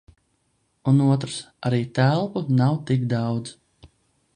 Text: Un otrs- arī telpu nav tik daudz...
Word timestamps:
Un 0.91 1.03
otrs- 1.09 1.37
arī 1.71 1.83
telpu 2.01 2.45
nav 2.63 2.83
tik 2.89 3.09
daudz... 3.17 3.59